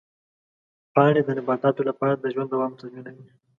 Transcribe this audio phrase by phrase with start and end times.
[0.95, 3.25] پاڼې د نباتاتو لپاره د ژوند دوام تضمینوي.